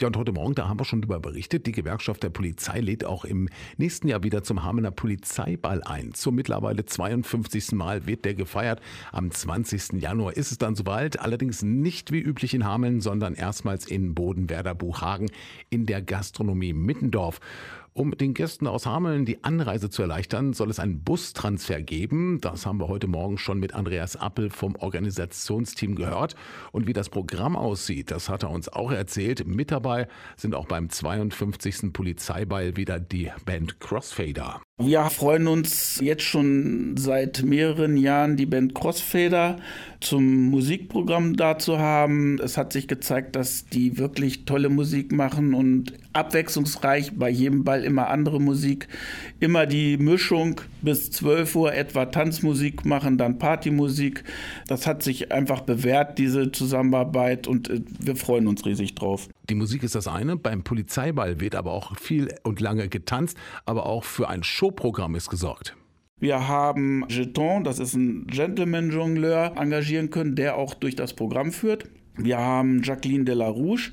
Ja, 0.00 0.06
und 0.06 0.16
heute 0.16 0.32
Morgen, 0.32 0.54
da 0.54 0.66
haben 0.66 0.80
wir 0.80 0.86
schon 0.86 1.02
darüber 1.02 1.20
berichtet, 1.20 1.66
die 1.66 1.72
Gewerkschaft 1.72 2.22
der 2.22 2.30
Polizei 2.30 2.80
lädt 2.80 3.04
auch 3.04 3.26
im 3.26 3.50
nächsten 3.76 4.08
Jahr 4.08 4.22
wieder 4.22 4.42
zum 4.42 4.62
Hamener 4.62 4.90
Polizeiball 4.90 5.82
ein. 5.82 6.14
Zum 6.14 6.36
mittlerweile 6.36 6.86
52. 6.86 7.72
Mal 7.72 8.06
wird 8.06 8.24
der 8.24 8.34
gefeiert. 8.34 8.80
Am 9.12 9.30
20. 9.30 10.00
Januar 10.00 10.38
ist 10.38 10.52
es 10.52 10.56
dann 10.56 10.74
soweit, 10.74 11.20
allerdings 11.20 11.62
nicht 11.62 12.12
wie 12.12 12.20
üblich 12.20 12.54
in 12.54 12.64
Hameln, 12.64 13.02
sondern 13.02 13.34
erstmals 13.34 13.86
in 13.86 14.14
Bodenwerder 14.14 14.74
Buchhagen 14.74 15.30
in 15.68 15.84
der 15.84 16.00
Gastronomie 16.00 16.72
Mittendorf. 16.72 17.38
Um 17.92 18.16
den 18.16 18.34
Gästen 18.34 18.68
aus 18.68 18.86
Hameln 18.86 19.24
die 19.24 19.42
Anreise 19.42 19.90
zu 19.90 20.02
erleichtern, 20.02 20.52
soll 20.52 20.70
es 20.70 20.78
einen 20.78 21.02
Bustransfer 21.02 21.82
geben. 21.82 22.40
Das 22.40 22.64
haben 22.64 22.78
wir 22.78 22.86
heute 22.86 23.08
Morgen 23.08 23.36
schon 23.36 23.58
mit 23.58 23.74
Andreas 23.74 24.14
Appel 24.14 24.48
vom 24.48 24.76
Organisationsteam 24.76 25.96
gehört. 25.96 26.36
Und 26.70 26.86
wie 26.86 26.92
das 26.92 27.08
Programm 27.08 27.56
aussieht, 27.56 28.12
das 28.12 28.28
hat 28.28 28.44
er 28.44 28.50
uns 28.50 28.68
auch 28.68 28.92
erzählt. 28.92 29.44
Mit 29.44 29.72
dabei 29.72 30.06
sind 30.36 30.54
auch 30.54 30.66
beim 30.66 30.88
52. 30.88 31.92
Polizeiball 31.92 32.76
wieder 32.76 33.00
die 33.00 33.32
Band 33.44 33.80
Crossfader. 33.80 34.62
Wir 34.78 35.04
freuen 35.10 35.46
uns 35.46 36.00
jetzt 36.00 36.22
schon 36.22 36.96
seit 36.96 37.42
mehreren 37.42 37.96
Jahren, 37.96 38.36
die 38.36 38.46
Band 38.46 38.74
Crossfader 38.74 39.58
zum 40.00 40.46
Musikprogramm 40.46 41.36
da 41.36 41.58
zu 41.58 41.78
haben. 41.78 42.38
Es 42.38 42.56
hat 42.56 42.72
sich 42.72 42.88
gezeigt, 42.88 43.36
dass 43.36 43.66
die 43.66 43.98
wirklich 43.98 44.46
tolle 44.46 44.70
Musik 44.70 45.12
machen 45.12 45.52
und 45.52 45.92
abwechslungsreich 46.12 47.12
bei 47.16 47.30
jedem 47.30 47.64
Ball 47.64 47.84
immer 47.84 48.08
andere 48.08 48.40
Musik. 48.40 48.88
Immer 49.38 49.66
die 49.66 49.96
Mischung 49.96 50.60
bis 50.82 51.10
12 51.10 51.56
Uhr 51.56 51.74
etwa 51.74 52.06
Tanzmusik 52.06 52.84
machen, 52.84 53.18
dann 53.18 53.38
Partymusik. 53.38 54.24
Das 54.66 54.86
hat 54.86 55.02
sich 55.02 55.32
einfach 55.32 55.60
bewährt, 55.60 56.18
diese 56.18 56.50
Zusammenarbeit 56.52 57.46
und 57.46 57.70
äh, 57.70 57.80
wir 58.00 58.16
freuen 58.16 58.46
uns 58.46 58.66
riesig 58.66 58.94
drauf. 58.94 59.28
Die 59.48 59.54
Musik 59.54 59.82
ist 59.82 59.94
das 59.94 60.08
eine, 60.08 60.36
beim 60.36 60.62
Polizeiball 60.62 61.40
wird 61.40 61.54
aber 61.54 61.72
auch 61.72 61.96
viel 61.98 62.28
und 62.42 62.60
lange 62.60 62.88
getanzt, 62.88 63.36
aber 63.64 63.86
auch 63.86 64.04
für 64.04 64.28
ein 64.28 64.42
Showprogramm 64.42 65.14
ist 65.14 65.30
gesorgt. 65.30 65.76
Wir 66.20 66.48
haben 66.48 67.06
Jeton, 67.08 67.64
das 67.64 67.78
ist 67.78 67.94
ein 67.94 68.26
Gentleman-Jongleur, 68.26 69.54
engagieren 69.56 70.10
können, 70.10 70.36
der 70.36 70.56
auch 70.56 70.74
durch 70.74 70.94
das 70.94 71.14
Programm 71.14 71.50
führt. 71.50 71.88
Wir 72.24 72.38
haben 72.38 72.82
Jacqueline 72.82 73.24
de 73.24 73.34
la 73.34 73.48
Rouge, 73.48 73.92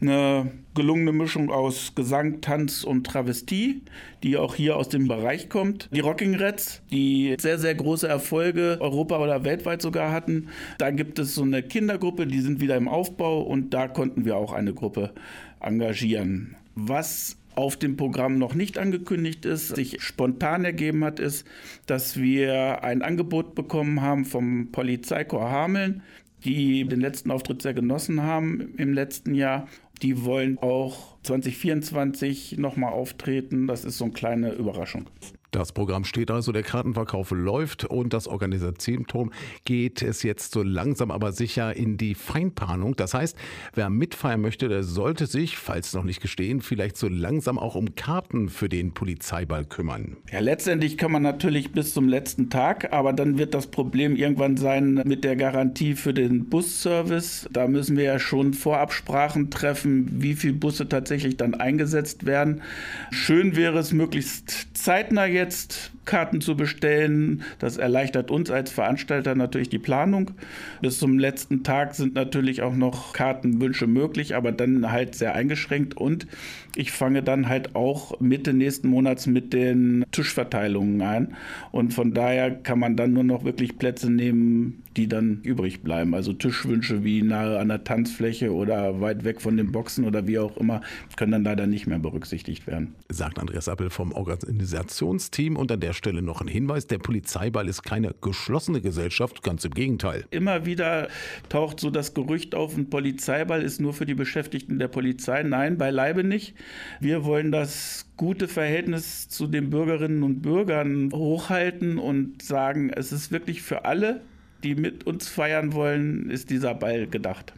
eine 0.00 0.50
gelungene 0.74 1.12
Mischung 1.12 1.50
aus 1.50 1.94
Gesang, 1.94 2.40
Tanz 2.40 2.82
und 2.84 3.06
Travestie, 3.06 3.82
die 4.22 4.36
auch 4.36 4.54
hier 4.54 4.76
aus 4.76 4.88
dem 4.88 5.06
Bereich 5.06 5.48
kommt. 5.48 5.88
Die 5.92 6.00
Rocking 6.00 6.34
Reds, 6.34 6.82
die 6.90 7.36
sehr, 7.38 7.58
sehr 7.58 7.74
große 7.74 8.08
Erfolge 8.08 8.78
Europa 8.80 9.18
oder 9.18 9.44
weltweit 9.44 9.82
sogar 9.82 10.10
hatten. 10.10 10.48
Da 10.78 10.90
gibt 10.90 11.18
es 11.18 11.34
so 11.34 11.42
eine 11.42 11.62
Kindergruppe, 11.62 12.26
die 12.26 12.40
sind 12.40 12.60
wieder 12.60 12.76
im 12.76 12.88
Aufbau 12.88 13.42
und 13.42 13.74
da 13.74 13.88
konnten 13.88 14.24
wir 14.24 14.36
auch 14.36 14.52
eine 14.52 14.74
Gruppe 14.74 15.12
engagieren. 15.60 16.56
Was 16.74 17.36
auf 17.54 17.76
dem 17.76 17.96
Programm 17.96 18.38
noch 18.38 18.54
nicht 18.54 18.78
angekündigt 18.78 19.44
ist, 19.44 19.76
sich 19.76 20.02
spontan 20.02 20.64
ergeben 20.64 21.04
hat, 21.04 21.20
ist, 21.20 21.46
dass 21.86 22.18
wir 22.18 22.82
ein 22.82 23.02
Angebot 23.02 23.54
bekommen 23.54 24.00
haben 24.00 24.24
vom 24.24 24.72
Polizeikorps 24.72 25.50
Hameln, 25.50 26.02
die 26.44 26.84
den 26.84 27.00
letzten 27.00 27.30
Auftritt 27.30 27.62
sehr 27.62 27.74
genossen 27.74 28.22
haben 28.22 28.74
im 28.76 28.92
letzten 28.92 29.34
Jahr. 29.34 29.68
Die 30.02 30.24
wollen 30.24 30.58
auch 30.58 31.16
2024 31.22 32.58
nochmal 32.58 32.92
auftreten. 32.92 33.66
Das 33.66 33.84
ist 33.84 33.98
so 33.98 34.04
eine 34.04 34.12
kleine 34.12 34.52
Überraschung. 34.52 35.06
Das 35.52 35.72
Programm 35.72 36.04
steht 36.04 36.30
also, 36.30 36.50
der 36.50 36.62
Kartenverkauf 36.62 37.30
läuft 37.30 37.84
und 37.84 38.14
das 38.14 38.26
Organisationturm 38.26 39.32
geht 39.66 40.00
es 40.00 40.22
jetzt 40.22 40.52
so 40.52 40.62
langsam 40.62 41.10
aber 41.10 41.32
sicher 41.32 41.76
in 41.76 41.98
die 41.98 42.14
Feinplanung. 42.14 42.96
Das 42.96 43.12
heißt, 43.12 43.36
wer 43.74 43.90
mitfeiern 43.90 44.40
möchte, 44.40 44.70
der 44.70 44.82
sollte 44.82 45.26
sich, 45.26 45.58
falls 45.58 45.92
noch 45.92 46.04
nicht 46.04 46.22
gestehen, 46.22 46.62
vielleicht 46.62 46.96
so 46.96 47.06
langsam 47.06 47.58
auch 47.58 47.74
um 47.74 47.94
Karten 47.94 48.48
für 48.48 48.70
den 48.70 48.94
Polizeiball 48.94 49.66
kümmern. 49.66 50.16
Ja, 50.32 50.40
letztendlich 50.40 50.96
kann 50.96 51.12
man 51.12 51.22
natürlich 51.22 51.72
bis 51.72 51.92
zum 51.92 52.08
letzten 52.08 52.48
Tag, 52.48 52.90
aber 52.94 53.12
dann 53.12 53.36
wird 53.36 53.52
das 53.52 53.66
Problem 53.66 54.16
irgendwann 54.16 54.56
sein 54.56 55.02
mit 55.04 55.22
der 55.22 55.36
Garantie 55.36 55.96
für 55.96 56.14
den 56.14 56.48
Busservice. 56.48 57.46
Da 57.52 57.68
müssen 57.68 57.98
wir 57.98 58.04
ja 58.04 58.18
schon 58.18 58.54
Vorabsprachen 58.54 59.50
treffen, 59.50 60.08
wie 60.22 60.32
viele 60.32 60.54
Busse 60.54 60.88
tatsächlich 60.88 61.36
dann 61.36 61.52
eingesetzt 61.52 62.24
werden. 62.24 62.62
Schön 63.10 63.54
wäre 63.54 63.78
es 63.78 63.92
möglichst 63.92 64.68
zeitnah 64.72 65.26
jetzt 65.26 65.41
jetzt 65.42 65.90
Karten 66.04 66.40
zu 66.40 66.56
bestellen. 66.56 67.42
Das 67.58 67.76
erleichtert 67.76 68.30
uns 68.30 68.50
als 68.50 68.70
Veranstalter 68.70 69.34
natürlich 69.34 69.68
die 69.68 69.78
Planung. 69.78 70.32
Bis 70.80 70.98
zum 70.98 71.18
letzten 71.18 71.62
Tag 71.62 71.94
sind 71.94 72.14
natürlich 72.14 72.62
auch 72.62 72.74
noch 72.74 73.12
Kartenwünsche 73.12 73.86
möglich, 73.86 74.34
aber 74.34 74.52
dann 74.52 74.90
halt 74.90 75.14
sehr 75.14 75.34
eingeschränkt. 75.34 75.96
Und 75.96 76.26
ich 76.74 76.90
fange 76.90 77.22
dann 77.22 77.48
halt 77.48 77.74
auch 77.74 78.18
Mitte 78.20 78.52
nächsten 78.52 78.88
Monats 78.88 79.26
mit 79.26 79.52
den 79.52 80.04
Tischverteilungen 80.10 81.00
an. 81.02 81.36
Und 81.70 81.94
von 81.94 82.14
daher 82.14 82.50
kann 82.50 82.78
man 82.78 82.96
dann 82.96 83.12
nur 83.12 83.24
noch 83.24 83.44
wirklich 83.44 83.78
Plätze 83.78 84.10
nehmen, 84.10 84.82
die 84.96 85.08
dann 85.08 85.40
übrig 85.42 85.82
bleiben. 85.82 86.14
Also 86.14 86.32
Tischwünsche 86.32 87.04
wie 87.04 87.22
nahe 87.22 87.58
an 87.58 87.68
der 87.68 87.84
Tanzfläche 87.84 88.52
oder 88.52 89.00
weit 89.00 89.24
weg 89.24 89.40
von 89.40 89.56
den 89.56 89.72
Boxen 89.72 90.04
oder 90.04 90.26
wie 90.26 90.38
auch 90.38 90.56
immer, 90.56 90.82
können 91.16 91.32
dann 91.32 91.44
leider 91.44 91.66
nicht 91.66 91.86
mehr 91.86 91.98
berücksichtigt 91.98 92.66
werden. 92.66 92.94
Sagt 93.08 93.38
Andreas 93.38 93.68
Appel 93.68 93.90
vom 93.90 94.12
Organisationsteam. 94.12 95.56
Und 95.56 95.70
an 95.72 95.80
der 95.92 95.96
Stelle 95.98 96.22
noch 96.22 96.40
ein 96.40 96.48
Hinweis, 96.48 96.86
der 96.86 96.98
Polizeiball 96.98 97.68
ist 97.68 97.82
keine 97.82 98.14
geschlossene 98.22 98.80
Gesellschaft, 98.80 99.42
ganz 99.42 99.66
im 99.66 99.72
Gegenteil. 99.72 100.24
Immer 100.30 100.64
wieder 100.64 101.08
taucht 101.50 101.80
so 101.80 101.90
das 101.90 102.14
Gerücht 102.14 102.54
auf, 102.54 102.74
ein 102.76 102.88
Polizeiball 102.88 103.62
ist 103.62 103.78
nur 103.78 103.92
für 103.92 104.06
die 104.06 104.14
Beschäftigten 104.14 104.78
der 104.78 104.88
Polizei. 104.88 105.42
Nein, 105.42 105.76
beileibe 105.76 106.24
nicht. 106.24 106.54
Wir 107.00 107.24
wollen 107.24 107.52
das 107.52 108.06
gute 108.16 108.48
Verhältnis 108.48 109.28
zu 109.28 109.46
den 109.46 109.68
Bürgerinnen 109.68 110.22
und 110.22 110.40
Bürgern 110.40 111.10
hochhalten 111.12 111.98
und 111.98 112.40
sagen, 112.40 112.88
es 112.88 113.12
ist 113.12 113.30
wirklich 113.30 113.60
für 113.60 113.84
alle 113.84 114.22
die 114.62 114.76
mit 114.76 115.08
uns 115.08 115.28
feiern 115.28 115.72
wollen, 115.72 116.30
ist 116.30 116.50
dieser 116.50 116.72
Ball 116.74 117.08
gedacht. 117.08 117.52